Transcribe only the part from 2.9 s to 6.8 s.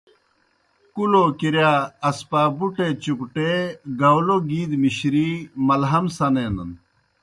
چُکٹےگاؤلو گِی دہ مِشرِی مَلہَم سنینَن۔